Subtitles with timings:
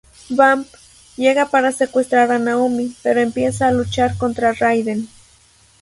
[0.29, 0.65] Vamp
[1.15, 5.07] llega para secuestrar a Naomi, pero empieza a luchar contra Raiden.